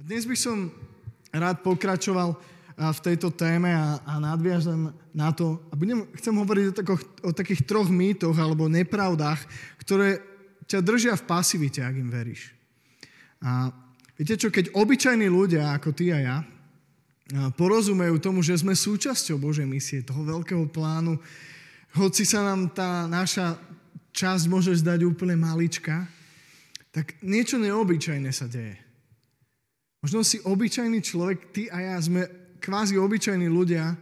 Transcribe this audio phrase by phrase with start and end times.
[0.00, 0.72] A dnes by som
[1.28, 2.32] rád pokračoval
[2.72, 7.36] v tejto téme a, a nadviažem na to a budem, chcem hovoriť o, tako, o
[7.36, 9.44] takých troch mýtoch alebo nepravdách,
[9.84, 10.24] ktoré
[10.64, 12.48] ťa držia v pasivite, ak im veríš.
[13.44, 13.68] A
[14.16, 16.36] viete čo, keď obyčajní ľudia ako ty a ja
[17.60, 21.20] porozumejú tomu, že sme súčasťou Božej misie, toho veľkého plánu,
[21.92, 23.60] hoci sa nám tá naša
[24.16, 26.08] časť môže zdať úplne malička,
[26.88, 28.88] tak niečo neobyčajné sa deje.
[30.00, 32.24] Možno si obyčajný človek, ty a ja sme
[32.60, 33.96] kvázi obyčajní ľudia,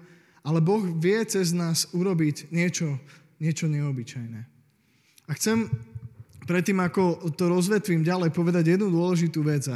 [0.47, 2.99] ale Boh vie cez nás urobiť niečo,
[3.43, 4.41] niečo neobyčajné.
[5.29, 5.67] A chcem
[6.49, 9.67] predtým, ako to rozvetvím ďalej, povedať jednu dôležitú vec.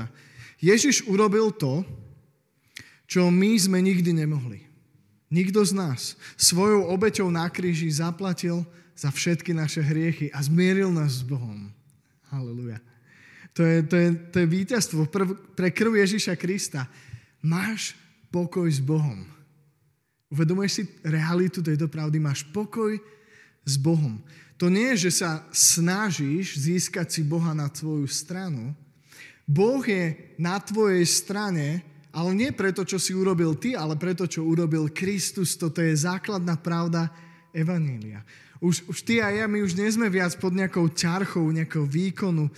[0.62, 1.82] Ježiš urobil to,
[3.10, 4.64] čo my sme nikdy nemohli.
[5.28, 8.64] Nikto z nás svojou obeťou na kríži zaplatil
[8.96, 11.72] za všetky naše hriechy a zmieril nás s Bohom.
[12.32, 12.80] Halleluja.
[13.52, 15.00] To je, to je, to je víťazstvo
[15.52, 16.88] pre krv Ježiša Krista.
[17.44, 17.92] Máš
[18.32, 19.28] pokoj s Bohom.
[20.32, 22.16] Uvedomuješ si realitu tejto pravdy?
[22.16, 22.96] Máš pokoj
[23.68, 24.16] s Bohom.
[24.56, 28.72] To nie je, že sa snažíš získať si Boha na tvoju stranu.
[29.44, 31.82] Boh je na tvojej strane,
[32.14, 35.58] ale nie preto, čo si urobil ty, ale preto, čo urobil Kristus.
[35.58, 37.12] Toto je základná pravda
[37.52, 38.24] Evanília.
[38.58, 42.48] Už, už ty a ja, my už nie sme viac pod nejakou ťarchou, nejakou výkonu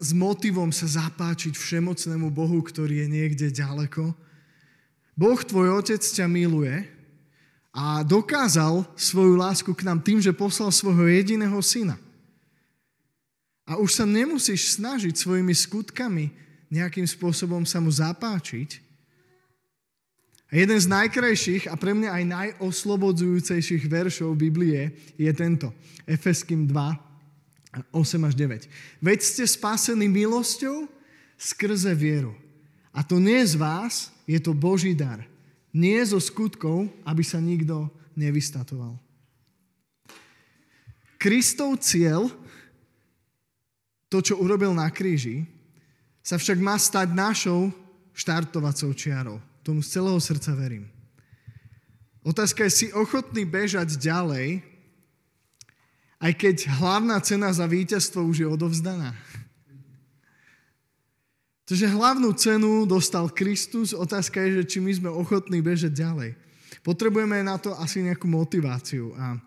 [0.00, 4.16] s motivom sa zapáčiť všemocnému Bohu, ktorý je niekde ďaleko.
[5.12, 6.88] Boh, tvoj otec, ťa miluje
[7.74, 12.00] a dokázal svoju lásku k nám tým, že poslal svojho jediného syna.
[13.68, 16.32] A už sa nemusíš snažiť svojimi skutkami
[16.72, 18.80] nejakým spôsobom sa mu zapáčiť.
[20.54, 25.74] Jeden z najkrajších a pre mňa aj najoslobodzujúcejších veršov Biblie je tento.
[26.06, 28.70] Efeským 2, 8 až 9.
[29.02, 30.86] Veď ste spasení milosťou
[31.34, 32.38] skrze vieru.
[32.94, 35.26] A to nie z vás, je to Boží dar.
[35.74, 38.94] Nie zo skutkov, aby sa nikto nevystatoval.
[41.18, 42.30] Kristov cieľ,
[44.06, 45.50] to, čo urobil na kríži,
[46.22, 47.74] sa však má stať našou
[48.14, 49.42] štartovacou čiarou.
[49.64, 50.92] Tomu z celého srdca verím.
[52.20, 54.60] Otázka je, si ochotný bežať ďalej,
[56.20, 59.12] aj keď hlavná cena za víťazstvo už je odovzdaná.
[61.64, 66.36] Takže hlavnú cenu dostal Kristus, otázka je, že či my sme ochotní bežať ďalej.
[66.84, 69.16] Potrebujeme na to asi nejakú motiváciu.
[69.16, 69.40] A,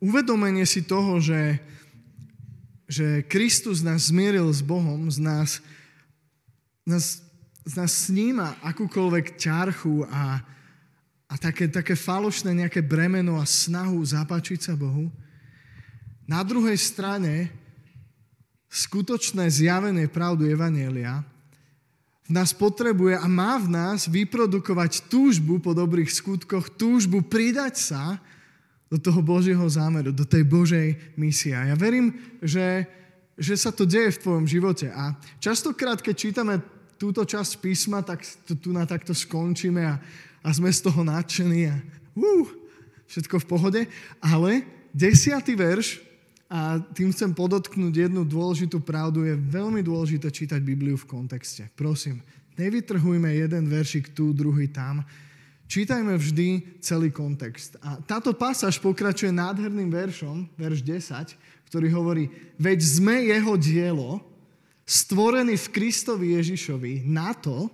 [0.00, 1.60] uvedomenie si toho, že,
[2.84, 5.64] že Kristus nás zmieril s Bohom, z nás,
[6.84, 7.24] nás,
[7.70, 10.42] z nás sníma akúkoľvek ťarchu a,
[11.30, 15.06] a také, také falošné nejaké bremeno a snahu zapáčiť sa Bohu.
[16.26, 17.46] Na druhej strane
[18.66, 21.22] skutočné zjavenie pravdu Evanielia
[22.26, 28.18] v nás potrebuje a má v nás vyprodukovať túžbu po dobrých skutkoch, túžbu pridať sa
[28.90, 31.54] do toho Božieho zámeru, do tej Božej misie.
[31.54, 32.82] Ja verím, že,
[33.38, 34.90] že sa to deje v tvojom živote.
[34.90, 39.96] A častokrát, keď čítame túto časť písma, tak tu, na takto skončíme a,
[40.44, 41.80] a sme z toho nadšení a
[42.12, 42.46] uh,
[43.08, 43.80] všetko v pohode.
[44.20, 46.04] Ale desiatý verš,
[46.50, 51.70] a tým chcem podotknúť jednu dôležitú pravdu, je veľmi dôležité čítať Bibliu v kontexte.
[51.78, 52.20] Prosím,
[52.58, 55.06] nevytrhujme jeden veršik tu, druhý tam.
[55.70, 57.78] Čítajme vždy celý kontext.
[57.78, 61.38] A táto pasáž pokračuje nádherným veršom, verš 10,
[61.70, 62.26] ktorý hovorí,
[62.58, 64.18] veď sme jeho dielo,
[64.90, 67.70] stvorený v Kristovi Ježišovi na to,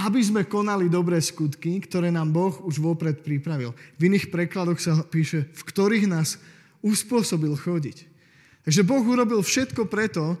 [0.00, 3.76] aby sme konali dobré skutky, ktoré nám Boh už vopred pripravil.
[4.00, 6.40] V iných prekladoch sa píše, v ktorých nás
[6.80, 8.08] uspôsobil chodiť.
[8.64, 10.40] Takže Boh urobil všetko preto,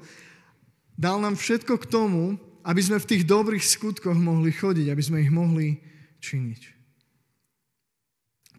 [0.96, 5.20] dal nám všetko k tomu, aby sme v tých dobrých skutkoch mohli chodiť, aby sme
[5.20, 5.76] ich mohli
[6.24, 6.60] činiť.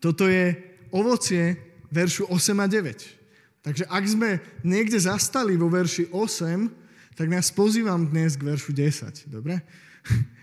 [0.02, 0.54] Toto je
[0.94, 1.58] ovocie
[1.90, 3.62] veršu 8 a 9.
[3.62, 6.81] Takže ak sme niekde zastali vo verši 8,
[7.16, 9.28] tak nás pozývam dnes k veršu 10.
[9.28, 9.60] Dobre?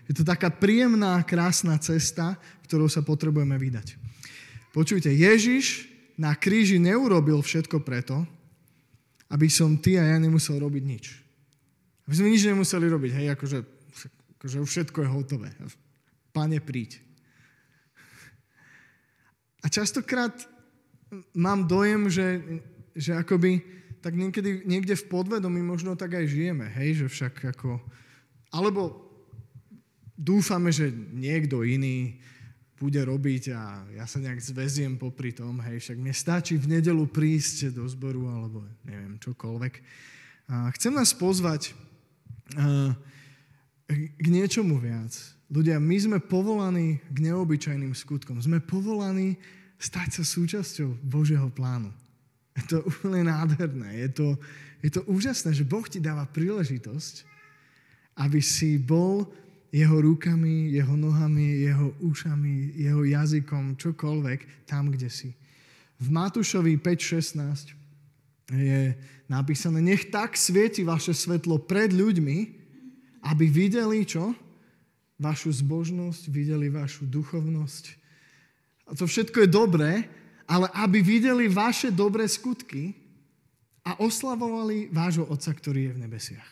[0.08, 4.00] Je to taká príjemná, krásna cesta, ktorou sa potrebujeme vydať.
[4.72, 8.24] Počujte, Ježiš na kríži neurobil všetko preto,
[9.28, 11.04] aby som ty a ja nemusel robiť nič.
[12.08, 13.58] Aby sme nič nemuseli robiť, hej, akože,
[14.40, 15.48] akože všetko je hotové.
[16.32, 17.04] Pane, príď.
[19.60, 20.32] A častokrát
[21.36, 22.40] mám dojem, že,
[22.96, 23.60] že akoby
[23.98, 27.82] tak niekedy, niekde v podvedomí možno tak aj žijeme, hej, že však ako...
[28.54, 29.04] Alebo
[30.16, 32.18] dúfame, že niekto iný
[32.78, 37.04] bude robiť a ja sa nejak zväziem popri tom, hej, však mne stačí v nedelu
[37.10, 39.74] prísť do zboru alebo neviem, čokoľvek.
[40.48, 41.74] A chcem nás pozvať
[43.90, 45.12] k niečomu viac.
[45.48, 48.38] Ľudia, my sme povolaní k neobyčajným skutkom.
[48.40, 49.40] Sme povolaní
[49.80, 51.92] stať sa súčasťou Božieho plánu.
[52.58, 54.02] Je to úplne nádherné.
[54.06, 54.28] Je to,
[54.82, 57.22] je to úžasné, že Boh ti dáva príležitosť,
[58.18, 59.30] aby si bol
[59.70, 65.30] jeho rukami, jeho nohami, jeho ušami, jeho jazykom, čokoľvek, tam, kde si.
[66.00, 67.76] V Matúšovi 5.16
[68.48, 68.96] je
[69.28, 72.38] napísané, nech tak svieti vaše svetlo pred ľuďmi,
[73.28, 74.32] aby videli čo?
[75.18, 77.84] vašu zbožnosť, videli vašu duchovnosť.
[78.88, 79.90] A to všetko je dobré,
[80.48, 82.96] ale aby videli vaše dobré skutky
[83.84, 86.50] a oslavovali vášho Otca, ktorý je v nebesiach.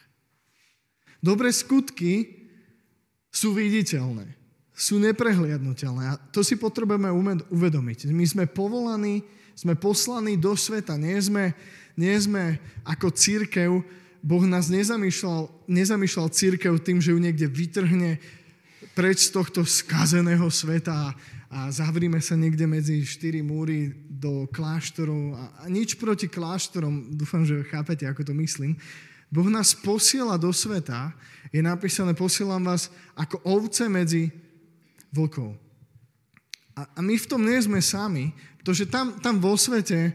[1.25, 2.44] Dobré skutky
[3.32, 4.37] sú viditeľné,
[4.76, 7.08] sú neprehliadnutelné a to si potrebujeme
[7.48, 8.12] uvedomiť.
[8.12, 9.25] My sme povolaní,
[9.56, 11.56] sme poslaní do sveta, nie sme,
[11.96, 13.81] nie sme ako církev,
[14.26, 18.19] Boh nás nezamýšľal, nezamýšľal církev tým, že ju niekde vytrhne
[18.96, 21.14] preč z tohto skazeného sveta
[21.70, 25.34] zavrime sa niekde medzi štyri múry do kláštorov.
[25.38, 28.75] A, a nič proti kláštorom, dúfam, že chápete, ako to myslím.
[29.31, 31.14] Boh nás posiela do sveta,
[31.50, 34.31] je napísané, posielam vás ako ovce medzi
[35.10, 35.54] vlkov.
[36.76, 40.14] A, a my v tom nie sme sami, pretože tam, tam vo svete,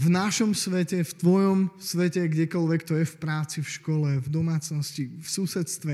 [0.00, 5.20] v našom svete, v tvojom svete, kdekoľvek to je, v práci, v škole, v domácnosti,
[5.20, 5.92] v susedstve,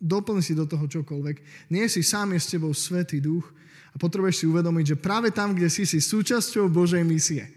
[0.00, 1.68] doplň si do toho čokoľvek.
[1.72, 3.48] Nie si sám, je s tebou Svetý duch
[3.92, 7.48] a potrebuješ si uvedomiť, že práve tam, kde si, si súčasťou Božej misie.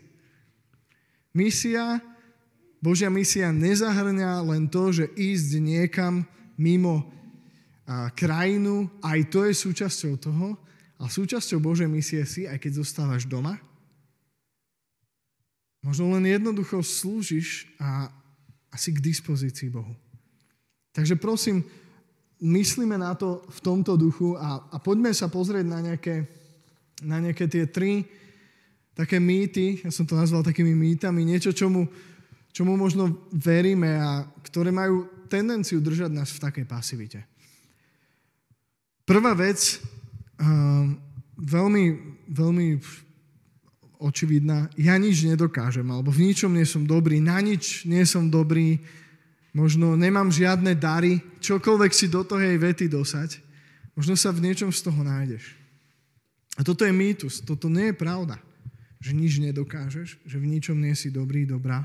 [1.36, 2.00] Misia,
[2.80, 6.24] Božia misia nezahrňa len to, že ísť niekam
[6.56, 7.12] mimo
[7.84, 10.56] a, krajinu, aj to je súčasťou toho,
[11.00, 13.56] a súčasťou Božej misie si, aj keď zostávaš doma.
[15.80, 18.12] Možno len jednoducho slúžiš a,
[18.68, 19.96] a si k dispozícii Bohu.
[20.92, 21.64] Takže prosím,
[22.40, 26.28] myslíme na to v tomto duchu a, a poďme sa pozrieť na nejaké,
[27.04, 28.08] na nejaké tie tri
[29.00, 31.88] také mýty, ja som to nazval takými mýtami, niečo, čomu,
[32.52, 37.20] čomu možno veríme a ktoré majú tendenciu držať nás v takej pasivite.
[39.08, 40.92] Prvá vec, uh,
[41.40, 41.86] veľmi,
[42.28, 42.68] veľmi
[44.04, 48.84] očividná, ja nič nedokážem, alebo v ničom nie som dobrý, na nič nie som dobrý,
[49.60, 53.44] možno nemám žiadne dary, čokoľvek si do toho jej vety dosať,
[53.92, 55.60] možno sa v niečom z toho nájdeš.
[56.56, 58.40] A toto je mýtus, toto nie je pravda,
[59.04, 61.84] že nič nedokážeš, že v ničom nie si dobrý, dobrá.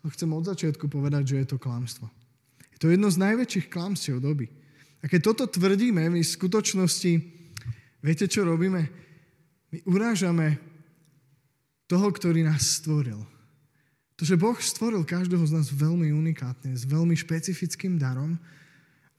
[0.00, 2.08] To chcem od začiatku povedať, že je to klamstvo.
[2.72, 4.48] Je to jedno z najväčších klamstiev doby.
[5.00, 7.12] A keď toto tvrdíme, my v skutočnosti,
[8.00, 8.88] viete, čo robíme?
[9.72, 10.56] My urážame
[11.84, 13.33] toho, ktorý nás stvoril.
[14.24, 18.40] To, že Boh stvoril každého z nás veľmi unikátne, s veľmi špecifickým darom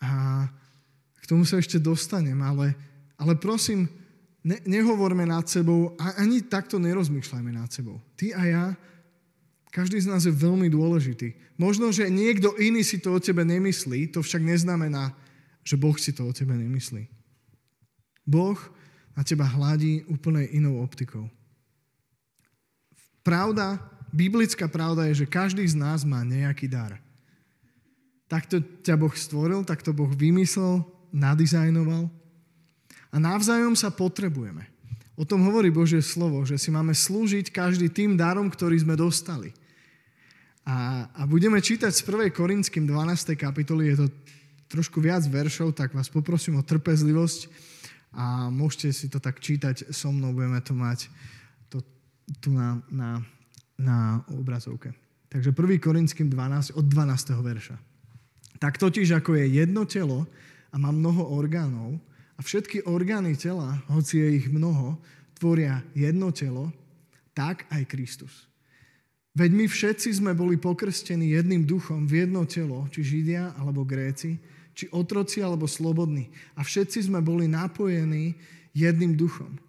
[0.01, 0.49] a
[1.21, 2.73] k tomu sa ešte dostanem, ale,
[3.13, 3.85] ale prosím,
[4.41, 8.01] ne, nehovorme nad sebou a ani takto nerozmýšľajme nad sebou.
[8.17, 8.65] Ty a ja,
[9.69, 11.37] každý z nás je veľmi dôležitý.
[11.53, 15.13] Možno, že niekto iný si to o tebe nemyslí, to však neznamená,
[15.61, 17.05] že Boh si to o tebe nemyslí.
[18.25, 18.57] Boh
[19.13, 21.29] na teba hladí úplne inou optikou.
[23.21, 26.95] Pravda biblická pravda je, že každý z nás má nejaký dar.
[28.31, 30.81] Takto ťa Boh stvoril, takto Boh vymyslel,
[31.11, 32.07] nadizajnoval.
[33.11, 34.65] A navzájom sa potrebujeme.
[35.15, 39.55] O tom hovorí Božie slovo, že si máme slúžiť každý tým darom, ktorý sme dostali.
[40.65, 42.33] A, a budeme čítať z 1.
[42.33, 43.37] Korinským 12.
[43.37, 44.07] kapitoly, je to
[44.67, 47.47] trošku viac veršov, tak vás poprosím o trpezlivosť
[48.17, 51.07] a môžete si to tak čítať so mnou, budeme to mať
[51.69, 51.85] to,
[52.41, 53.21] tu na, na
[53.79, 54.95] na obrazovke.
[55.29, 55.79] Takže 1.
[55.83, 57.35] Korinským 12, od 12.
[57.43, 57.75] verša.
[58.59, 60.23] Tak totiž, ako je jedno telo
[60.71, 61.99] a má mnoho orgánov
[62.35, 64.95] a všetky orgány tela, hoci je ich mnoho,
[65.35, 66.71] tvoria jedno telo,
[67.35, 68.47] tak aj Kristus.
[69.35, 74.39] Veď my všetci sme boli pokrstení jedným duchom v jedno telo, či Židia alebo Gréci,
[74.71, 76.31] či otroci alebo slobodní.
[76.55, 78.39] A všetci sme boli napojení
[78.71, 79.59] jedným duchom.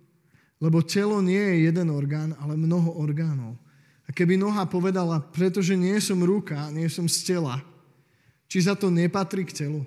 [0.63, 3.59] Lebo telo nie je jeden orgán, ale mnoho orgánov.
[4.17, 7.61] Keby noha povedala, pretože nie som ruka, nie som z tela,
[8.49, 9.85] či za to nepatrí k telu.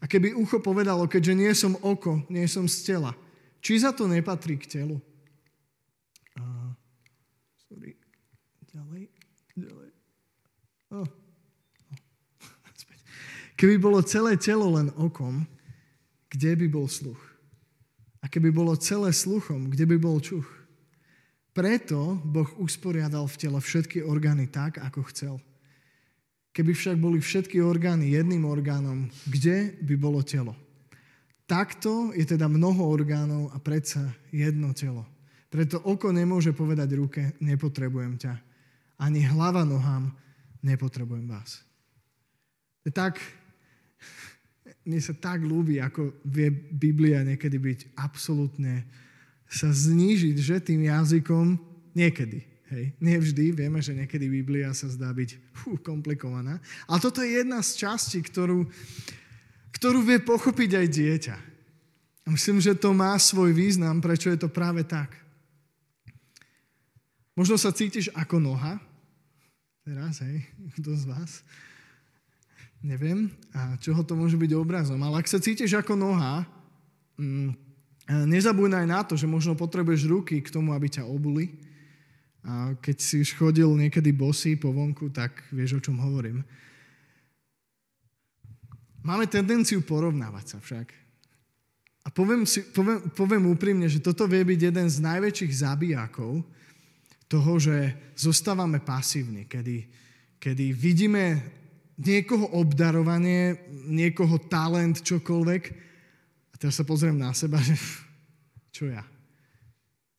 [0.00, 3.12] A keby ucho povedalo, keďže nie som oko, nie som z tela,
[3.60, 4.96] či za to nepatrí k telu.
[6.40, 6.72] A,
[7.68, 7.92] sorry.
[8.72, 9.12] Ďalej.
[9.52, 9.90] Ďalej.
[10.96, 11.08] Oh.
[13.60, 15.44] Keby bolo celé telo len okom,
[16.32, 17.20] kde by bol sluch?
[18.24, 20.48] A keby bolo celé sluchom, kde by bol čuch?
[21.52, 25.34] Preto Boh usporiadal v tele všetky orgány tak, ako chcel.
[26.52, 30.56] Keby však boli všetky orgány jedným orgánom, kde by bolo telo?
[31.44, 34.00] Takto je teda mnoho orgánov a predsa
[34.32, 35.04] jedno telo.
[35.52, 38.34] Preto oko nemôže povedať ruke, nepotrebujem ťa.
[39.04, 40.08] Ani hlava nohám,
[40.64, 41.60] nepotrebujem vás.
[42.88, 43.20] Tak,
[44.88, 48.88] mne sa tak ľúbi, ako vie Biblia niekedy byť absolútne
[49.52, 51.60] sa znížiť, že tým jazykom
[51.92, 52.40] niekedy.
[52.72, 52.96] Hej.
[53.04, 56.56] Nevždy, vieme, že niekedy Biblia sa zdá byť fú, komplikovaná.
[56.88, 58.64] Ale toto je jedna z častí, ktorú,
[59.76, 61.36] ktorú vie pochopiť aj dieťa.
[62.24, 65.12] A myslím, že to má svoj význam, prečo je to práve tak.
[67.36, 68.80] Možno sa cítiš ako noha.
[69.84, 70.40] Teraz, hej,
[70.80, 71.44] kto z vás?
[72.80, 74.98] Neviem, a čoho to môže byť obrazom.
[75.04, 76.48] Ale ak sa cítiš ako noha,
[77.20, 77.71] mm,
[78.08, 81.54] nezabúdaj na to, že možno potrebuješ ruky k tomu, aby ťa obuli
[82.42, 86.42] a keď si už chodil niekedy bosý po vonku, tak vieš, o čom hovorím.
[89.06, 90.86] Máme tendenciu porovnávať sa však.
[92.02, 96.42] A poviem, si, poviem, poviem úprimne, že toto vie byť jeden z najväčších zabijakov
[97.30, 99.86] toho, že zostávame pasívni, kedy,
[100.42, 101.38] kedy vidíme
[102.02, 103.54] niekoho obdarovanie,
[103.86, 105.62] niekoho talent, čokoľvek.
[106.62, 107.74] Teraz sa pozriem na seba, že
[108.76, 109.02] čo ja?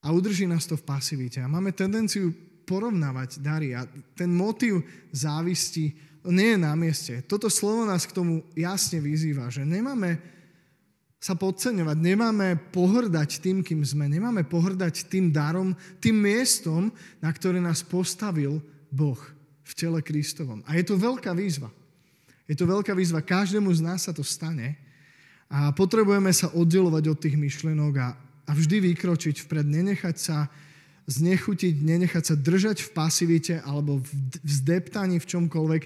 [0.03, 1.39] a udrží nás to v pasivite.
[1.39, 2.35] A máme tendenciu
[2.67, 4.83] porovnávať dary a ten motív
[5.15, 5.95] závisti
[6.27, 7.23] nie je na mieste.
[7.23, 10.19] Toto slovo nás k tomu jasne vyzýva, že nemáme
[11.23, 15.71] sa podceňovať, nemáme pohrdať tým, kým sme, nemáme pohrdať tým darom,
[16.03, 16.91] tým miestom,
[17.23, 18.59] na ktoré nás postavil
[18.91, 19.19] Boh
[19.63, 20.59] v tele Kristovom.
[20.67, 21.71] A je to veľká výzva.
[22.43, 23.23] Je to veľká výzva.
[23.23, 24.75] Každému z nás sa to stane
[25.53, 28.07] a potrebujeme sa oddelovať od tých myšlenok a
[28.47, 30.37] a vždy vykročiť vpred, nenechať sa
[31.07, 34.09] znechutiť, nenechať sa držať v pasivite alebo v
[34.47, 35.83] zdeptaní v čomkoľvek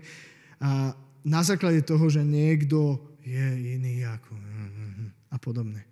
[0.61, 0.93] a
[1.27, 4.33] na základe toho, že niekto je iný ako
[5.27, 5.83] a podobne.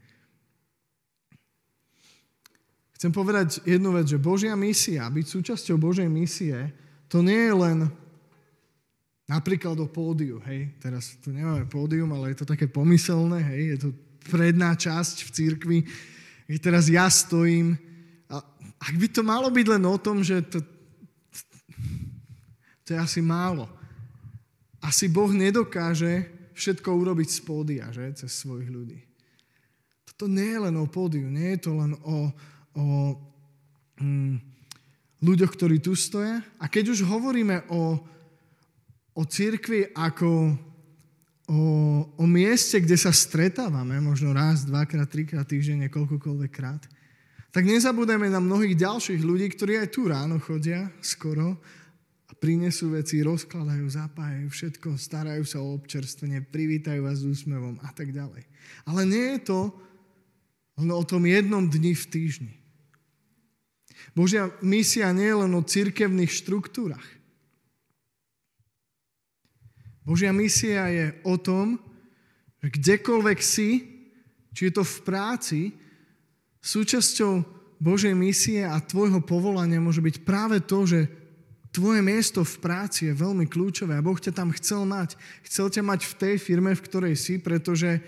[2.96, 6.72] Chcem povedať jednu vec, že Božia misia, byť súčasťou Božej misie,
[7.12, 7.78] to nie je len
[9.26, 13.78] napríklad o pódiu, hej, teraz tu nemáme pódium, ale je to také pomyselné, hej, je
[13.82, 13.90] to
[14.30, 15.78] predná časť v církvi,
[16.46, 17.78] keď teraz ja stojím,
[18.30, 18.42] a
[18.82, 20.62] ak by to malo byť len o tom, že to,
[22.86, 23.66] to je asi málo.
[24.82, 29.02] Asi Boh nedokáže všetko urobiť z pódia, že, cez svojich ľudí.
[30.06, 32.30] Toto nie je len o pódiu, nie je to len o,
[32.78, 32.86] o
[34.00, 34.38] mm,
[35.26, 36.40] ľuďoch, ktorí tu stoja.
[36.62, 38.00] A keď už hovoríme o,
[39.16, 40.52] o církvi ako
[41.48, 41.62] o,
[42.20, 46.84] o mieste, kde sa stretávame, možno raz, dvakrát, trikrát týždenne, koľkokoľvek krát,
[47.56, 51.56] tak nezabudeme na mnohých ďalších ľudí, ktorí aj tu ráno chodia skoro
[52.28, 57.96] a prinesú veci, rozkladajú, zapájajú všetko, starajú sa o občerstvenie, privítajú vás s úsmevom a
[57.96, 58.44] tak ďalej.
[58.84, 59.60] Ale nie je to
[60.76, 62.54] len o tom jednom dni v týždni.
[64.12, 67.08] Božia misia nie je len o cirkevných štruktúrach.
[70.06, 71.82] Božia misia je o tom,
[72.62, 73.70] že kdekoľvek si,
[74.54, 75.62] či je to v práci,
[76.62, 77.42] súčasťou
[77.82, 81.10] Božej misie a tvojho povolania môže byť práve to, že
[81.76, 85.20] tvoje miesto v práci je veľmi kľúčové a Boh ťa tam chcel mať.
[85.44, 88.00] Chcel ťa mať v tej firme, v ktorej si, pretože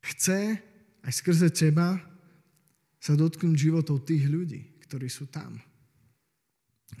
[0.00, 0.56] chce
[1.04, 2.00] aj skrze teba
[2.96, 5.60] sa dotknúť životov tých ľudí, ktorí sú tam.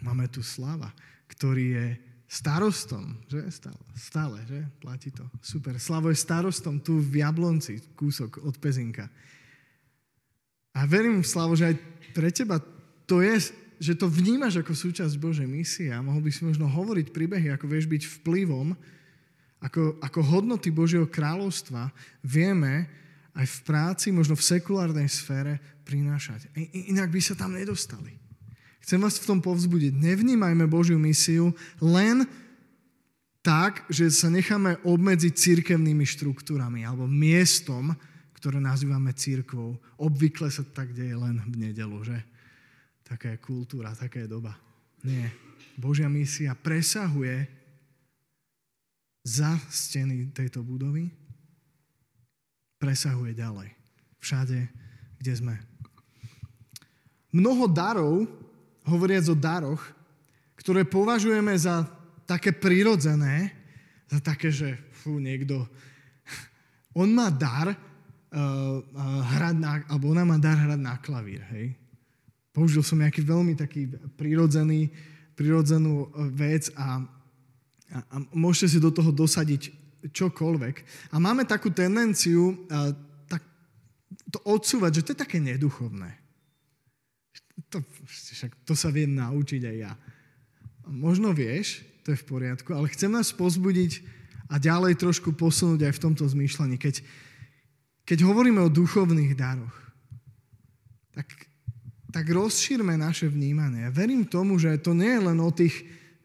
[0.04, 0.92] Máme tu Slava,
[1.32, 1.86] ktorý je
[2.34, 3.46] starostom, že?
[3.54, 4.60] Stále, stále, že?
[4.82, 5.22] Platí to.
[5.38, 5.78] Super.
[5.78, 9.06] Slavo je starostom tu v Jablonci, kúsok od Pezinka.
[10.74, 11.76] A verím, Slavo, že aj
[12.10, 12.58] pre teba
[13.06, 17.14] to je, že to vnímaš ako súčasť Božej misie a mohol by si možno hovoriť
[17.14, 18.74] príbehy, ako vieš byť vplyvom,
[19.62, 21.94] ako, ako hodnoty Božieho kráľovstva
[22.26, 22.90] vieme
[23.34, 26.50] aj v práci, možno v sekulárnej sfére prinášať.
[26.90, 28.23] Inak by sa tam nedostali.
[28.84, 29.96] Chcem vás v tom povzbudiť.
[29.96, 32.28] Nevnímajme Božiu misiu len
[33.40, 37.96] tak, že sa necháme obmedziť církevnými štruktúrami alebo miestom,
[38.36, 39.80] ktoré nazývame církvou.
[39.96, 42.20] Obvykle sa tak deje len v nedelu, že?
[43.08, 44.52] Taká je kultúra, taká je doba.
[45.00, 45.32] Nie.
[45.80, 47.48] Božia misia presahuje
[49.24, 51.08] za steny tejto budovy,
[52.76, 53.72] presahuje ďalej.
[54.20, 54.60] Všade,
[55.16, 55.56] kde sme.
[57.32, 58.43] Mnoho darov
[58.84, 59.82] hovoriac o daroch,
[60.60, 61.88] ktoré považujeme za
[62.24, 63.52] také prirodzené,
[64.08, 65.64] za také, že fú, niekto,
[67.00, 71.76] on má dar uh, uh, hrať na, alebo ona má dar hrať na klavír, hej.
[72.54, 74.94] Použil som nejaký veľmi taký prirodzený,
[75.34, 77.02] prirodzenú vec a
[77.94, 79.70] A, a môžete si do toho dosadiť
[80.10, 80.74] čokoľvek.
[81.14, 82.90] A máme takú tendenciu a,
[83.28, 83.44] tak,
[84.32, 86.23] to odsúvať, že to je také neduchovné.
[87.70, 89.92] To, však, to sa viem naučiť aj ja.
[90.90, 94.04] Možno vieš, to je v poriadku, ale chcem nás pozbudiť
[94.52, 96.76] a ďalej trošku posunúť aj v tomto zmýšľaní.
[96.76, 97.00] Keď,
[98.04, 99.76] keď hovoríme o duchovných daroch,
[101.16, 101.28] tak,
[102.12, 103.88] tak rozšírme naše vnímanie.
[103.88, 105.74] Ja verím tomu, že to nie je len o tých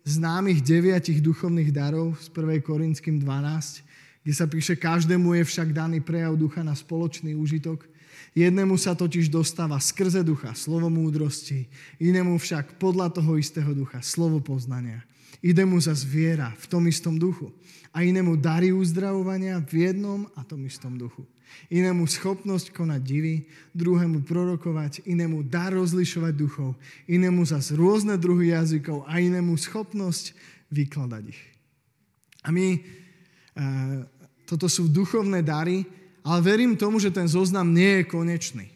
[0.05, 2.61] známych deviatich duchovných darov z 1.
[2.61, 3.89] Korinským 12,
[4.21, 7.88] kde sa píše, každému je však daný prejav ducha na spoločný užitok.
[8.39, 11.67] Jednému sa totiž dostáva skrze ducha slovo múdrosti,
[11.99, 15.03] inému však podľa toho istého ducha slovo poznania.
[15.43, 17.51] Ide mu za zviera v tom istom duchu
[17.91, 21.27] a inému dary uzdravovania v jednom a tom istom duchu
[21.69, 23.35] inému schopnosť konať divy,
[23.73, 26.77] druhému prorokovať, inému dar rozlišovať duchov,
[27.09, 30.37] inému zas rôzne druhy jazykov a inému schopnosť
[30.69, 31.41] vykladať ich.
[32.45, 32.79] A my, e,
[34.45, 35.83] toto sú duchovné dary,
[36.29, 38.69] ale verím tomu, že ten zoznam nie je konečný.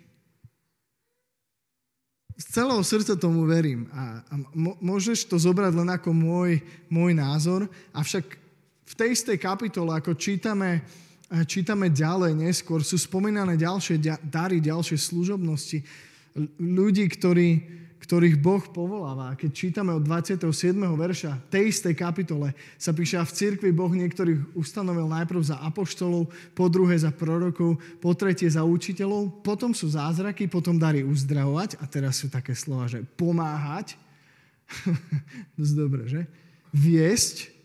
[2.33, 4.25] Z celého srdca tomu verím a,
[4.81, 8.25] môžeš to zobrať len ako môj, môj názor, avšak
[8.89, 10.81] v tej istej kapitole, ako čítame
[11.49, 15.81] čítame ďalej neskôr, sú spomínané ďalšie dary, ďalšie služobnosti
[16.61, 17.49] ľudí, ktorí,
[18.03, 19.39] ktorých Boh povoláva.
[19.39, 20.51] Keď čítame od 27.
[20.75, 26.27] verša tej istej kapitole, sa píše, a v cirkvi Boh niektorých ustanovil najprv za apoštolov,
[26.51, 31.87] po druhé za prorokov, po tretie za učiteľov, potom sú zázraky, potom dary uzdravovať, a
[31.87, 33.95] teraz sú také slova, že pomáhať,
[35.57, 36.21] dosť dobre, že?
[36.75, 37.55] Viesť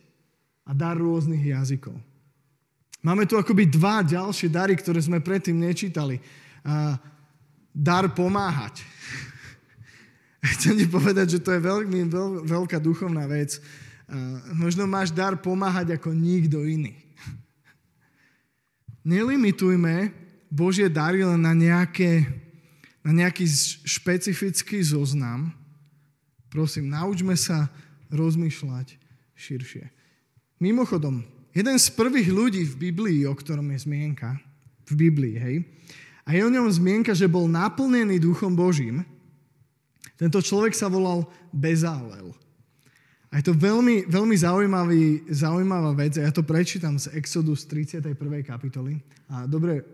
[0.63, 1.99] a dar rôznych jazykov.
[3.03, 6.19] Máme tu akoby dva ďalšie dary, ktoré sme predtým nečítali.
[7.71, 8.83] Dar pomáhať.
[10.55, 13.59] Chcem ti povedať, že to je veľmi veľ, veľká duchovná vec.
[14.55, 16.95] Možno máš dar pomáhať ako nikto iný.
[19.15, 20.11] Nelimitujme
[20.49, 22.25] Božie dary len na, nejaké,
[23.05, 23.45] na nejaký
[23.85, 25.53] špecifický zoznam.
[26.49, 27.69] Prosím, naučme sa
[28.09, 28.97] rozmýšľať
[29.37, 29.85] širšie.
[30.57, 31.21] Mimochodom,
[31.53, 34.41] jeden z prvých ľudí v Biblii, o ktorom je zmienka,
[34.89, 35.55] v Biblii, hej,
[36.29, 39.01] a je o ňom zmienka, že bol naplnený Duchom Božím.
[40.19, 41.23] Tento človek sa volal
[41.55, 42.35] Bezálel.
[43.29, 46.17] A je to veľmi, veľmi zaujímavý, zaujímavá vec.
[46.17, 48.17] Ja to prečítam z Exodus 31.
[48.43, 48.99] kapitoly.
[49.29, 49.85] A dobre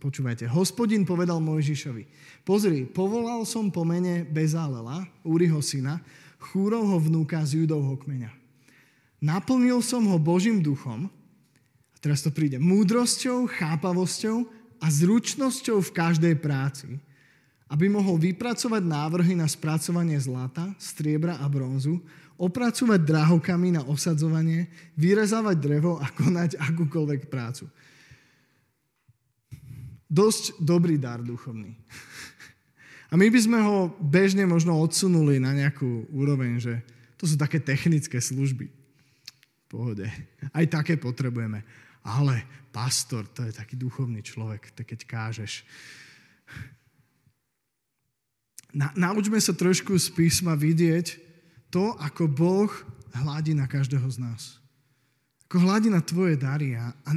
[0.00, 0.48] počúvajte.
[0.48, 2.08] Hospodin povedal Mojžišovi,
[2.48, 6.00] pozri, povolal som po mene Bezálela, Úriho syna,
[6.40, 8.32] Chúrovho vnúka z Judovho kmeňa.
[9.20, 11.12] Naplnil som ho Božím duchom,
[11.92, 14.48] a teraz to príde, múdrosťou, chápavosťou
[14.80, 16.96] a zručnosťou v každej práci,
[17.68, 22.00] aby mohol vypracovať návrhy na spracovanie zlata, striebra a bronzu,
[22.38, 27.68] opracovať drahokamy na osadzovanie, vyrezávať drevo a konať akúkoľvek prácu.
[30.08, 31.76] Dosť dobrý dar duchovný.
[33.08, 36.74] A my by sme ho bežne možno odsunuli na nejakú úroveň, že
[37.16, 38.68] to sú také technické služby
[39.68, 40.08] pohode.
[40.52, 41.64] Aj také potrebujeme.
[42.04, 45.64] Ale pastor, to je taký duchovný človek, to keď kážeš.
[48.78, 51.18] Na, naučme sa trošku z písma vidieť
[51.66, 52.70] to, ako Boh
[53.10, 54.62] hladí na každého z nás.
[55.50, 56.78] Ako hladí na tvoje dary.
[56.78, 57.10] A, a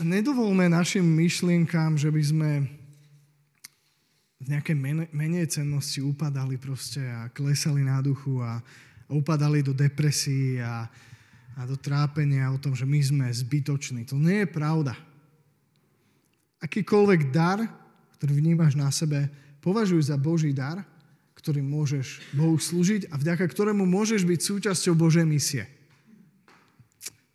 [0.00, 2.50] nedovolme našim myšlienkám, že by sme
[4.40, 4.76] v nejakej
[5.12, 8.64] menej cennosti upadali proste a klesali na duchu a,
[9.04, 10.88] a upadali do depresí a,
[11.56, 14.08] a do trápenia o tom, že my sme zbytoční.
[14.08, 14.96] To nie je pravda.
[16.64, 17.60] Akýkoľvek dar,
[18.16, 20.84] ktorý vnímaš na sebe, považuj za Boží dar,
[21.40, 25.64] ktorým môžeš Bohu slúžiť a vďaka ktorému môžeš byť súčasťou Božej misie.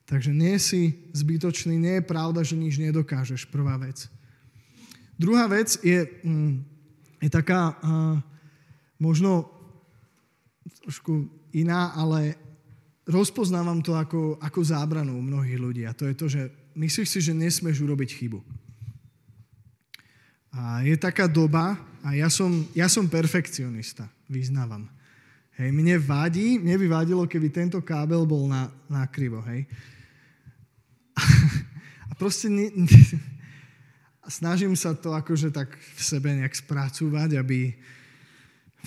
[0.06, 4.10] Takže nie si zbytočný, nie je pravda, že nič nedokážeš, prvá vec.
[5.18, 6.66] Druhá vec je, mm,
[7.22, 7.78] je taká
[8.98, 9.50] možno
[10.82, 12.34] trošku iná, ale
[13.06, 15.84] rozpoznávam to ako, ako zábranu u mnohých ľudí.
[15.86, 16.42] A to je to, že
[16.74, 18.40] myslíš si, že nesmieš urobiť chybu.
[20.50, 24.88] A je taká doba, a ja som, ja som perfekcionista, vyznávam.
[25.60, 29.68] Hej, mne vadí, mne by vadilo, keby tento kábel bol na, na krivo, hej.
[32.10, 32.88] A proste ne, ne,
[34.32, 37.76] snažím sa to akože tak v sebe nejak spracúvať, aby,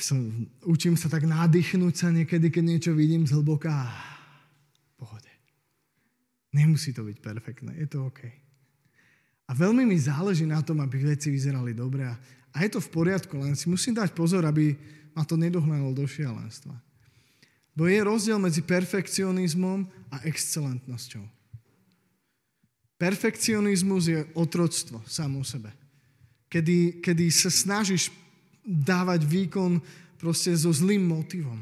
[0.00, 3.70] som, učím sa tak nádychnúť sa niekedy, keď niečo vidím zhlboka.
[4.96, 5.28] Pohode.
[6.56, 8.41] Nemusí to byť perfektné, je to OK.
[9.46, 12.06] A veľmi mi záleží na tom, aby veci vyzerali dobre.
[12.06, 12.14] A,
[12.62, 14.76] je to v poriadku, len si musím dať pozor, aby
[15.12, 16.72] ma to nedohnalo do šialenstva.
[17.72, 21.24] Bo je rozdiel medzi perfekcionizmom a excelentnosťou.
[23.00, 25.72] Perfekcionizmus je otroctvo samo sebe.
[26.46, 28.12] Kedy, kedy sa snažíš
[28.62, 29.82] dávať výkon
[30.20, 31.58] proste so zlým motivom.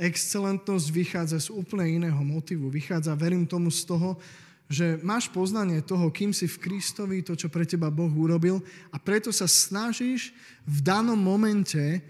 [0.00, 2.72] Excelentnosť vychádza z úplne iného motivu.
[2.72, 4.16] Vychádza, verím tomu, z toho,
[4.72, 8.96] že máš poznanie toho, kým si v Kristovi, to, čo pre teba Boh urobil a
[8.96, 10.32] preto sa snažíš
[10.64, 12.00] v danom momente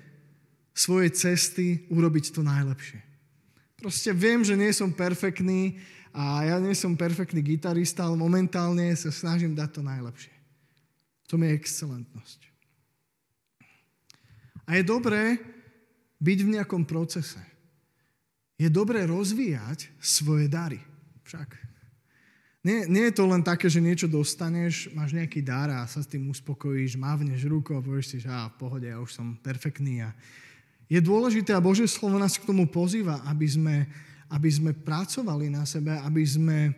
[0.71, 3.03] svojej cesty urobiť to najlepšie.
[3.83, 5.83] Proste viem, že nie som perfektný
[6.15, 10.35] a ja nie som perfektný gitarista, ale momentálne sa snažím dať to najlepšie.
[11.27, 12.41] To je excelentnosť.
[14.69, 15.43] A je dobré
[16.23, 17.41] byť v nejakom procese.
[18.55, 20.79] Je dobré rozvíjať svoje dary.
[21.27, 21.72] Však.
[22.63, 26.07] Nie, nie je to len také, že niečo dostaneš, máš nejaký dar a sa s
[26.07, 30.07] tým uspokojíš, mávneš ruku a povieš si, že á, v pohode, ja už som perfektný.
[30.07, 30.15] A
[30.87, 33.91] je dôležité a Božie slovo nás k tomu pozýva, aby sme,
[34.31, 36.71] aby sme pracovali na sebe, aby sme,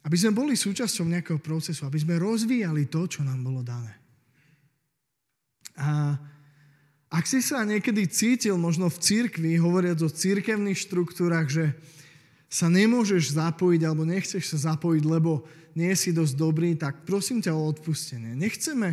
[0.00, 3.92] aby sme boli súčasťou nejakého procesu, aby sme rozvíjali to, čo nám bolo dané.
[5.76, 6.16] A
[7.12, 11.76] ak si sa niekedy cítil možno v církvi, hovoriac o církevných štruktúrach, že,
[12.52, 15.40] sa nemôžeš zapojiť alebo nechceš sa zapojiť, lebo
[15.72, 18.36] nie si dosť dobrý, tak prosím ťa o odpustenie.
[18.36, 18.92] Nechceme,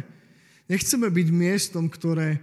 [0.72, 2.40] nechceme byť miestom, ktoré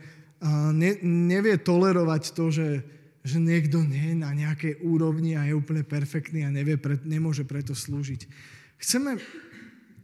[0.77, 2.85] ne, nevie tolerovať to, že,
[3.25, 7.49] že niekto nie je na nejakej úrovni a je úplne perfektný a nevie, pre, nemôže
[7.49, 8.29] preto slúžiť.
[8.77, 9.17] Chceme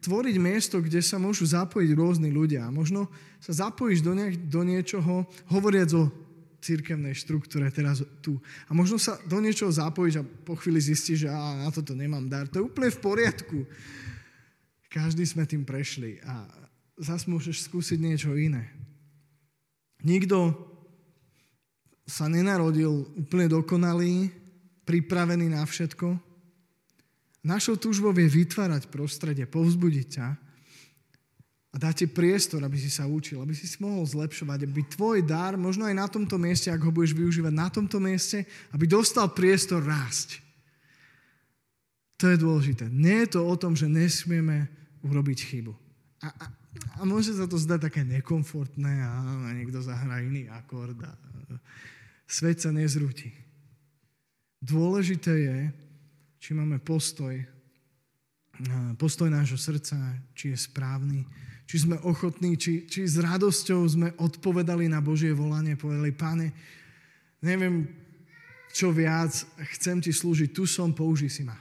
[0.00, 2.72] tvoriť miesto, kde sa môžu zapojiť rôzni ľudia.
[2.72, 6.08] Možno sa zapojíš do, nie, do niečoho, hovoriac o
[6.62, 8.38] církevnej štruktúre teraz tu.
[8.70, 12.30] A možno sa do niečoho zapojíš a po chvíli zistíš, že á, na toto nemám
[12.30, 12.46] dar.
[12.46, 13.58] To je úplne v poriadku.
[14.86, 16.46] Každý sme tým prešli a
[16.94, 18.70] zase môžeš skúsiť niečo iné.
[20.06, 20.54] Nikto
[22.06, 24.30] sa nenarodil úplne dokonalý,
[24.86, 26.18] pripravený na všetko.
[27.42, 30.28] Našou túžbou je vytvárať prostredie, povzbudiť ťa,
[31.72, 35.24] a dá ti priestor, aby si sa učil, aby si si mohol zlepšovať, aby tvoj
[35.24, 38.44] dar, možno aj na tomto mieste, ak ho budeš využívať na tomto mieste,
[38.76, 40.44] aby dostal priestor rásť.
[42.20, 42.92] To je dôležité.
[42.92, 44.68] Nie je to o tom, že nesmieme
[45.00, 45.72] urobiť chybu.
[46.22, 46.44] A, a,
[47.00, 49.10] a môže sa to zdať také nekomfortné a,
[49.48, 51.10] a niekto zahrá iný akord a
[52.28, 53.32] svet sa nezrúti.
[54.60, 55.58] Dôležité je,
[56.36, 57.34] či máme postoj,
[59.00, 59.96] postoj nášho srdca,
[60.36, 61.26] či je správny,
[61.66, 66.52] či sme ochotní, či, či s radosťou sme odpovedali na Božie volanie, povedali, pane,
[67.40, 67.88] neviem,
[68.72, 69.32] čo viac,
[69.76, 71.56] chcem ti slúžiť, tu som, použij si ma.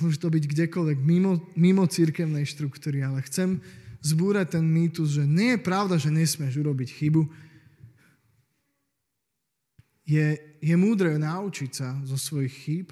[0.00, 3.60] Môže to byť kdekoľvek, mimo, mimo církevnej štruktúry, ale chcem
[4.02, 7.22] zbúrať ten mýtus, že nie je pravda, že nesmieš urobiť chybu.
[10.02, 12.86] Je, je múdre naučiť sa zo svojich chýb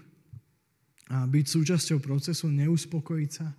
[1.11, 3.50] a byť súčasťou procesu, neuspokojiť sa,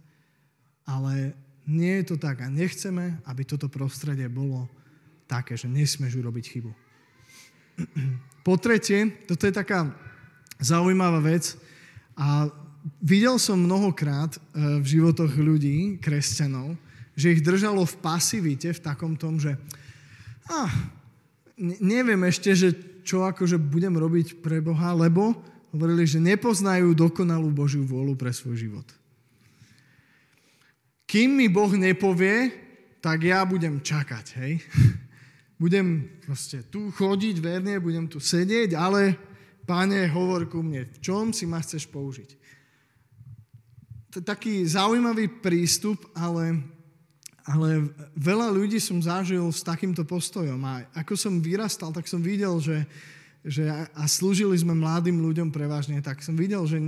[0.88, 1.36] ale
[1.68, 4.66] nie je to tak a nechceme, aby toto prostredie bolo
[5.30, 6.72] také, že nesmieš urobiť chybu.
[8.46, 9.94] Po tretie, toto je taká
[10.58, 11.54] zaujímavá vec
[12.18, 12.50] a
[13.02, 14.40] videl som mnohokrát e,
[14.82, 16.74] v životoch ľudí, kresťanov,
[17.14, 19.54] že ich držalo v pasivite, v takom tom, že
[20.50, 20.72] ah,
[21.62, 22.70] neviem ešte, že
[23.06, 25.38] čo akože budem robiť pre Boha, lebo
[25.74, 28.88] hovorili, že nepoznajú dokonalú Božiu vôľu pre svoj život.
[31.12, 32.56] Kým mi Boh nepovie,
[33.04, 34.64] tak ja budem čakať, hej.
[35.62, 39.20] Budem proste tu chodiť verne, budem tu sedieť, ale
[39.68, 42.34] páne, hovor ku mne, v čom si ma chceš použiť?
[44.24, 46.64] Taký zaujímavý prístup, ale,
[47.46, 50.58] ale veľa ľudí som zažil s takýmto postojom.
[50.66, 52.90] A ako som vyrastal, tak som videl, že,
[53.46, 56.82] že a slúžili sme mladým ľuďom prevažne, tak som videl, že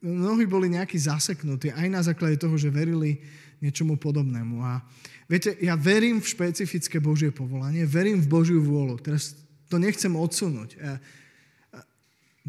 [0.00, 3.20] mnohí boli nejakí zaseknutí aj na základe toho, že verili
[3.60, 4.60] niečomu podobnému.
[4.60, 4.84] A
[5.28, 9.00] viete, ja verím v špecifické Božie povolanie, verím v Božiu vôľu.
[9.00, 10.76] Teraz to nechcem odsunúť.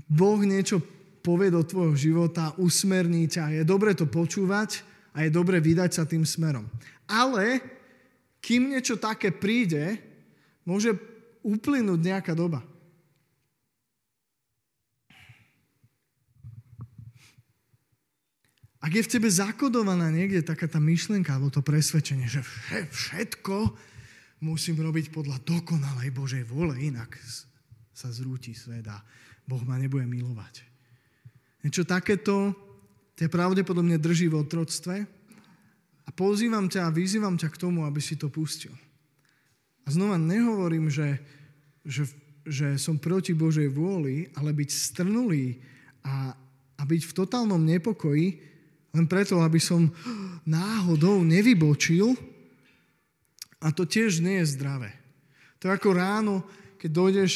[0.06, 0.84] Boh niečo
[1.26, 3.60] povie do tvojho života, usmerní ťa.
[3.60, 6.64] Je dobre to počúvať a je dobre vydať sa tým smerom.
[7.10, 7.60] Ale
[8.40, 10.00] kým niečo také príde,
[10.64, 10.94] môže
[11.44, 12.64] uplynúť nejaká doba.
[18.88, 22.40] Ak je v tebe zakodovaná niekde taká tá myšlienka alebo to presvedčenie, že
[22.88, 23.76] všetko
[24.40, 27.20] musím robiť podľa dokonalej Božej vôle, inak
[27.92, 29.04] sa zrúti svet a
[29.44, 30.64] Boh ma nebude milovať.
[31.68, 32.56] Niečo takéto
[33.20, 35.04] ťa pravdepodobne drží v otroctve
[36.08, 38.72] a pozývam ťa a vyzývam ťa k tomu, aby si to pustil.
[39.84, 41.20] A znova nehovorím, že,
[41.84, 42.08] že,
[42.48, 45.60] že som proti Božej vôli, ale byť strnulý
[46.08, 46.32] a,
[46.80, 48.56] a byť v totálnom nepokoji,
[48.94, 49.92] len preto, aby som
[50.48, 52.16] náhodou nevybočil,
[53.58, 54.94] a to tiež nie je zdravé.
[55.60, 56.36] To je ako ráno,
[56.78, 57.34] keď dojdeš,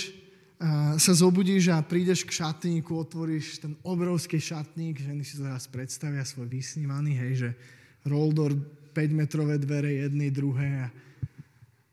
[1.02, 6.46] sa zobudíš a prídeš k šatníku, otvoríš ten obrovský šatník, ženy si teraz predstavia svoj
[6.46, 7.50] vysnívaný, hej, že
[8.06, 8.54] roldor
[8.94, 10.88] 5-metrové dvere, jedny, druhé a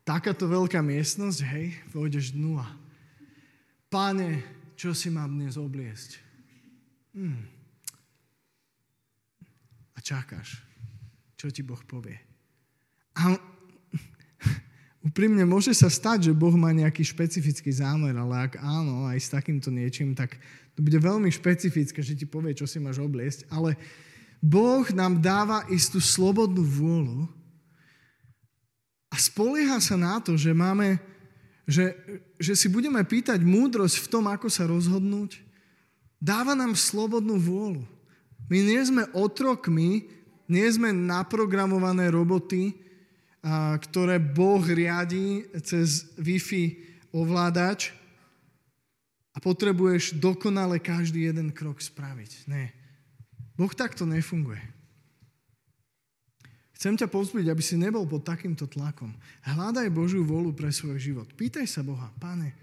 [0.05, 2.69] takáto veľká miestnosť, hej, pôjdeš dnu a
[3.89, 4.45] Pane,
[4.77, 6.21] čo si mám dnes obliesť?
[7.17, 7.41] Hmm.
[10.09, 10.57] Čakáš,
[11.37, 12.17] čo ti Boh povie.
[13.13, 13.37] A
[15.07, 19.29] úprimne môže sa stať, že Boh má nejaký špecifický zámer, ale ak áno, aj s
[19.29, 20.33] takýmto niečím, tak
[20.73, 23.77] to bude veľmi špecifické, že ti povie, čo si máš obliesť, ale
[24.41, 27.29] Boh nám dáva istú slobodnú vôľu
[29.13, 30.97] a spolieha sa na to, že máme
[31.69, 31.93] že,
[32.41, 35.37] že si budeme pýtať múdrosť v tom, ako sa rozhodnúť,
[36.17, 37.85] dáva nám slobodnú vôľu.
[38.49, 40.09] My nie sme otrokmi,
[40.49, 42.73] nie sme naprogramované roboty,
[43.79, 46.75] ktoré Boh riadi cez Wi-Fi
[47.15, 47.93] ovládač
[49.31, 52.49] a potrebuješ dokonale každý jeden krok spraviť.
[52.49, 52.73] Nie.
[53.55, 54.59] Boh takto nefunguje.
[56.79, 59.11] Chcem ťa povzbudiť, aby si nebol pod takýmto tlakom.
[59.43, 61.27] Hľadaj Božiu volu pre svoj život.
[61.35, 62.55] Pýtaj sa Boha, páne,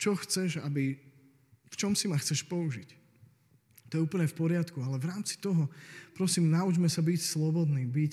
[0.00, 0.96] čo chceš, aby,
[1.68, 2.99] v čom si ma chceš použiť.
[3.90, 5.66] To je úplne v poriadku, ale v rámci toho,
[6.14, 8.12] prosím, naučme sa byť slobodní, byť,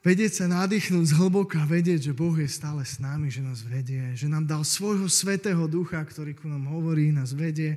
[0.00, 4.16] vedieť sa nadýchnuť z hlboka, vedieť, že Boh je stále s nami, že nás vedie,
[4.16, 7.76] že nám dal svojho svetého ducha, ktorý ku nám hovorí, nás vedie.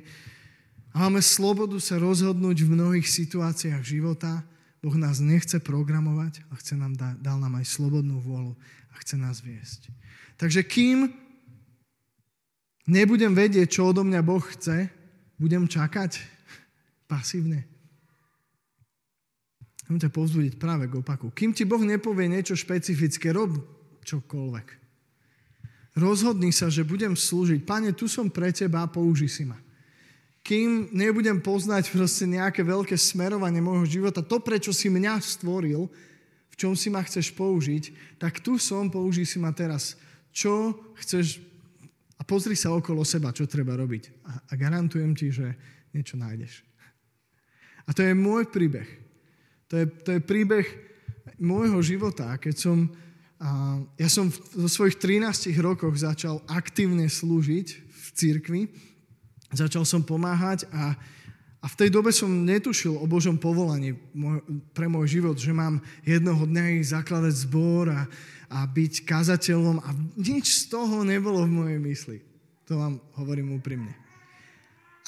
[0.96, 4.40] A máme slobodu sa rozhodnúť v mnohých situáciách života,
[4.80, 8.54] Boh nás nechce programovať, ale chce nám dal nám aj slobodnú vôľu
[8.88, 9.90] a chce nás viesť.
[10.38, 11.12] Takže kým
[12.88, 14.88] nebudem vedieť, čo odo mňa Boh chce,
[15.36, 16.37] budem čakať
[17.08, 17.64] pasívne.
[19.82, 21.32] Chcem ťa povzbudiť práve k opaku.
[21.32, 23.56] Kým ti Boh nepovie niečo špecifické, rob
[24.04, 24.68] čokoľvek.
[25.96, 27.64] Rozhodni sa, že budem slúžiť.
[27.64, 29.56] Pane, tu som pre teba, použi si ma
[30.48, 35.92] kým nebudem poznať proste nejaké veľké smerovanie môjho života, to, prečo si mňa stvoril,
[36.48, 40.00] v čom si ma chceš použiť, tak tu som, použij si ma teraz.
[40.32, 41.44] Čo chceš
[42.16, 44.24] a pozri sa okolo seba, čo treba robiť.
[44.24, 45.52] A, garantujem ti, že
[45.92, 46.64] niečo nájdeš.
[47.88, 48.86] A to je môj príbeh.
[49.72, 50.68] To je, to je príbeh
[51.40, 52.78] môjho života, keď som,
[53.40, 58.62] a, ja som vo svojich 13 rokoch začal aktívne slúžiť v cirkvi
[59.48, 60.92] Začal som pomáhať a,
[61.64, 63.96] a v tej dobe som netušil o Božom povolaní
[64.76, 68.04] pre môj život, že mám jednoho dňa ich zakladať zbor a,
[68.52, 69.88] a byť kazateľom a
[70.20, 72.18] nič z toho nebolo v mojej mysli.
[72.68, 73.96] To vám hovorím úprimne.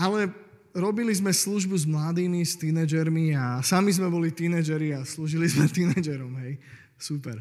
[0.00, 0.32] Ale
[0.74, 5.66] robili sme službu s mladými, s tínedžermi a sami sme boli tínedžeri a slúžili sme
[5.76, 6.58] tínedžerom, hej.
[7.00, 7.40] Super.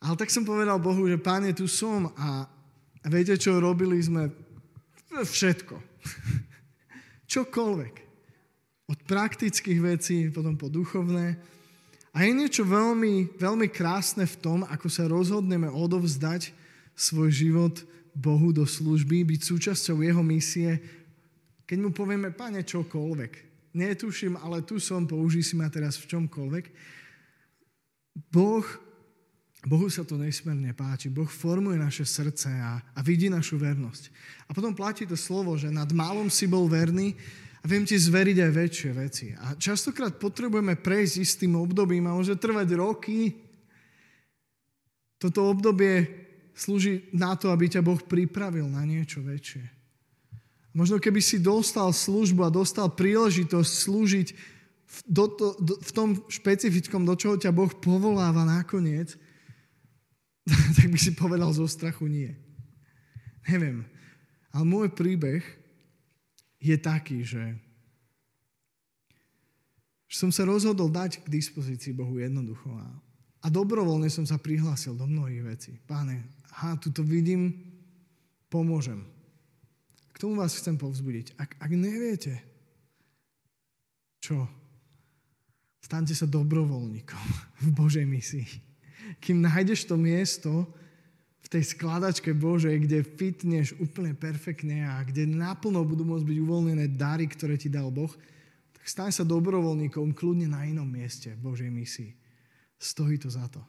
[0.00, 2.48] Ale tak som povedal Bohu, že páne, tu som a,
[3.08, 4.32] viete čo, robili sme
[5.12, 5.76] všetko.
[7.32, 7.94] Čokoľvek.
[8.90, 11.38] Od praktických vecí, potom po duchovné.
[12.10, 16.50] A je niečo veľmi, veľmi krásne v tom, ako sa rozhodneme odovzdať
[16.98, 17.74] svoj život
[18.10, 20.82] Bohu do služby, byť súčasťou Jeho misie,
[21.70, 23.32] keď mu povieme, pane, čokoľvek.
[23.78, 26.64] Netuším, ale tu som, použij si ma teraz v čomkoľvek.
[28.34, 28.66] Boh
[29.60, 31.12] Bohu sa to nesmierne páči.
[31.12, 34.08] Boh formuje naše srdce a, a vidí našu vernosť.
[34.48, 37.12] A potom platí to slovo, že nad malom si bol verný
[37.60, 39.26] a viem ti zveriť aj väčšie veci.
[39.36, 43.36] A častokrát potrebujeme prejsť istým obdobím a môže trvať roky.
[45.20, 46.08] Toto obdobie
[46.56, 49.79] slúži na to, aby ťa Boh pripravil na niečo väčšie.
[50.70, 54.28] Možno keby si dostal službu a dostal príležitosť slúžiť
[54.90, 59.18] v, do, do, do, v tom špecifickom, do čoho ťa Boh povoláva nakoniec,
[60.78, 62.30] tak by si povedal zo strachu nie.
[63.50, 63.86] Neviem.
[64.50, 65.42] Ale môj príbeh
[66.62, 67.58] je taký, že,
[70.10, 72.66] som sa rozhodol dať k dispozícii Bohu jednoducho.
[72.74, 72.86] A,
[73.42, 75.72] a dobrovoľne som sa prihlásil do mnohých vecí.
[75.86, 77.54] Páne, ha, tu to vidím,
[78.50, 79.06] pomôžem.
[80.20, 81.40] K tomu vás chcem povzbudiť.
[81.40, 82.44] Ak, ak neviete,
[84.20, 84.44] čo?
[85.80, 87.24] Staňte sa dobrovoľníkom
[87.64, 88.68] v Božej misii
[89.18, 90.68] kým nájdeš to miesto
[91.40, 96.86] v tej skladačke Božej, kde fitneš úplne perfektne a kde naplno budú môcť byť uvoľnené
[96.94, 98.12] dary, ktoré ti dal Boh,
[98.76, 102.14] tak staň sa dobrovoľníkom kľudne na inom mieste v Božej misii.
[102.78, 103.64] Stojí to za to.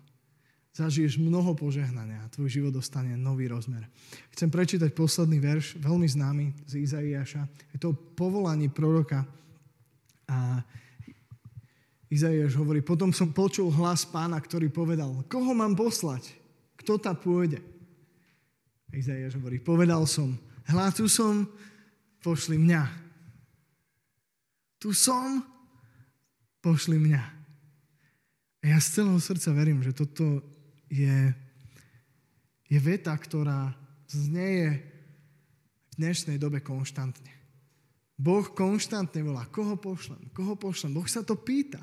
[0.72, 3.84] Zažiješ mnoho požehnania a tvoj život dostane nový rozmer.
[4.32, 7.44] Chcem prečítať posledný verš, veľmi známy z Izaiáša.
[7.76, 9.28] Je to povolaní proroka.
[10.32, 10.64] A
[12.08, 16.32] Izaiáš hovorí, potom som počul hlas pána, ktorý povedal, koho mám poslať?
[16.80, 17.60] Kto tam pôjde?
[18.92, 20.36] A Izaiáš hovorí, povedal som,
[20.68, 21.48] hľa, tu som,
[22.24, 22.84] pošli mňa.
[24.80, 25.44] Tu som,
[26.64, 27.24] pošli mňa.
[28.62, 30.44] A ja z celého srdca verím, že toto
[30.92, 31.32] je,
[32.68, 33.72] je veta, ktorá
[34.12, 34.84] znieje
[35.92, 37.32] v dnešnej dobe konštantne.
[38.20, 40.94] Boh konštantne volá, koho pošlem, koho pošlem.
[40.94, 41.82] Boh sa to pýta.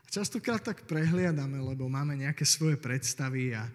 [0.00, 3.66] A častokrát tak prehliadame, lebo máme nejaké svoje predstavy a,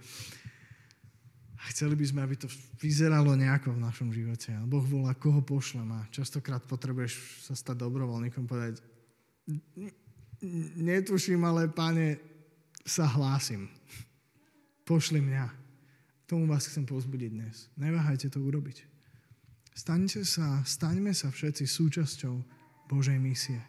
[1.60, 2.48] a chceli by sme, aby to
[2.80, 4.56] vyzeralo nejako v našom živote.
[4.56, 8.82] A Boh volá, koho pošlem a častokrát potrebuješ sa stať dobrovoľníkom, povedať,
[10.80, 12.18] netuším, ale páne,
[12.90, 13.70] sa hlásim.
[14.90, 15.54] Pošli mňa.
[16.26, 17.70] Tomu vás chcem pozbudiť dnes.
[17.78, 18.90] Neváhajte to urobiť.
[19.78, 22.34] Staňte sa, staňme sa všetci súčasťou
[22.90, 23.62] Božej misie.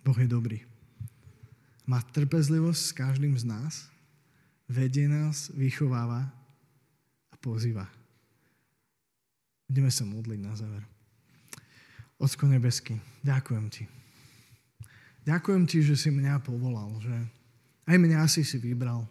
[0.00, 0.64] Boh je dobrý.
[1.84, 3.92] Má trpezlivosť s každým z nás,
[4.72, 6.32] vedie nás, vychováva
[7.28, 7.92] a pozýva.
[9.68, 10.80] Ideme sa modliť na záver.
[12.16, 13.84] Ocko nebeský, ďakujem ti.
[15.24, 17.16] Ďakujem ti, že si mňa povolal, že
[17.88, 19.08] aj mňa si si vybral.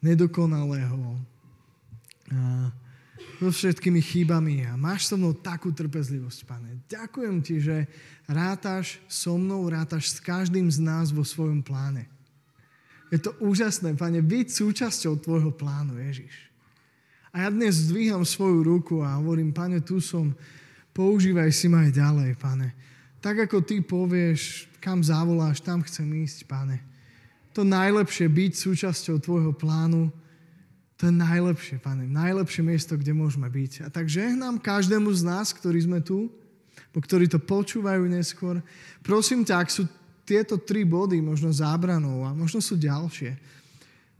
[0.00, 1.20] Nedokonalého,
[3.42, 6.78] so všetkými chybami a máš so mnou takú trpezlivosť, pane.
[6.86, 7.90] Ďakujem ti, že
[8.30, 12.06] rátaš so mnou, rátaš s každým z nás vo svojom pláne.
[13.10, 16.32] Je to úžasné, pane, byť súčasťou tvojho plánu, Ježiš.
[17.34, 20.32] A ja dnes zdvíham svoju ruku a hovorím, pane, tu som,
[20.94, 22.72] používaj si ma aj ďalej, pane.
[23.22, 26.82] Tak ako ty povieš, kam zavoláš, tam chcem ísť, pane.
[27.54, 30.10] To najlepšie byť súčasťou tvojho plánu,
[30.98, 32.06] to je najlepšie, pane.
[32.10, 33.86] Najlepšie miesto, kde môžeme byť.
[33.86, 36.30] A tak žehnám každému z nás, ktorí sme tu,
[36.90, 38.58] po ktorí to počúvajú neskôr.
[39.06, 39.86] Prosím ťa, ak sú
[40.22, 43.34] tieto tri body možno zábranou a možno sú ďalšie.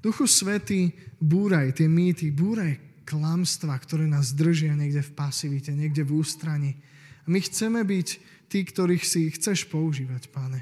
[0.03, 0.91] Duchu Svety,
[1.23, 6.75] búraj tie mýty, búraj klamstva, ktoré nás držia niekde v pasivite, niekde v ústrani.
[7.23, 10.61] A my chceme byť tí, ktorých si chceš používať, páne.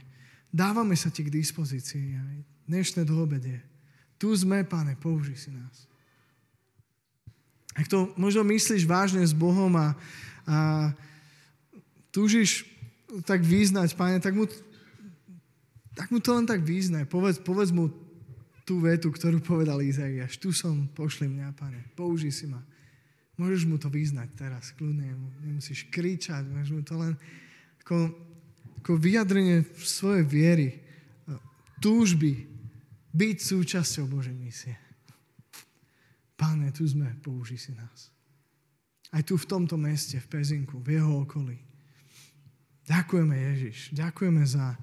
[0.54, 2.34] Dávame sa ti k dispozícii aj
[2.70, 3.58] dnešné doobedie.
[4.14, 5.90] Tu sme, páne, použij si nás.
[7.74, 9.98] Ak to možno myslíš vážne s Bohom a,
[10.46, 10.58] a
[12.14, 12.62] túžiš
[13.26, 14.46] tak význať, páne, tak mu,
[15.98, 17.10] tak mu to len tak význaj.
[17.10, 17.90] Povedz, povedz mu
[18.62, 20.38] tú vetu, ktorú povedal Izaiáš.
[20.38, 21.90] Tu som, pošli mňa, pane.
[21.98, 22.62] Použij si ma.
[23.34, 25.10] Môžeš mu to význať teraz, kľudne.
[25.42, 27.18] Nemusíš kričať, môžeš mu to len
[27.82, 28.12] ako,
[28.84, 30.68] ako vyjadrenie svojej viery,
[31.80, 32.46] túžby
[33.10, 34.76] byť súčasťou Božej misie.
[36.38, 38.08] Páne, tu sme, použi si nás.
[39.10, 41.58] Aj tu v tomto meste, v Pezinku, v jeho okolí.
[42.86, 44.78] Ďakujeme Ježiš, ďakujeme za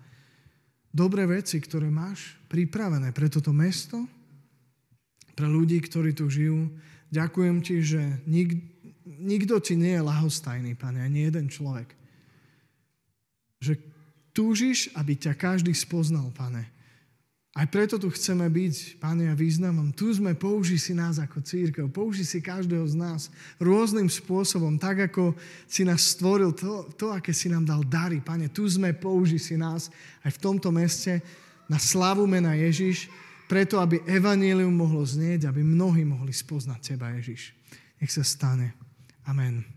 [0.92, 4.06] dobré veci, ktoré máš pripravené pre toto mesto,
[5.38, 6.72] pre ľudí, ktorí tu žijú.
[7.14, 8.58] Ďakujem ti, že nik,
[9.06, 11.94] nikto ti nie je lahostajný, pane, ani jeden človek
[13.58, 13.80] že
[14.36, 16.78] túžiš, aby ťa každý spoznal, pane.
[17.58, 19.89] Aj preto tu chceme byť, Pane, a významom.
[19.89, 25.10] Tu sme, použi si nás ako církev, použi si každého z nás rôznym spôsobom, tak
[25.10, 25.34] ako
[25.65, 28.22] si nás stvoril, to, to aké si nám dal dary.
[28.22, 29.89] Pane, tu sme, použi si nás
[30.22, 31.17] aj v tomto meste
[31.65, 33.10] na slavu mena Ježiš,
[33.50, 37.58] preto, aby evanílium mohlo znieť, aby mnohí mohli spoznať Teba, Ježiš.
[37.98, 38.78] Nech sa stane.
[39.26, 39.77] Amen.